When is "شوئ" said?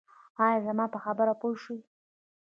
1.63-1.79